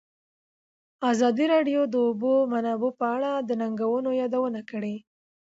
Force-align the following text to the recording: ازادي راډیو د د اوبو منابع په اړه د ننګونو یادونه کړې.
ازادي 1.11 1.45
راډیو 1.53 1.81
د 1.87 1.89
د 1.91 1.95
اوبو 2.07 2.33
منابع 2.53 2.91
په 2.99 3.05
اړه 3.15 3.31
د 3.47 3.49
ننګونو 3.61 4.09
یادونه 4.21 4.61
کړې. 4.69 4.95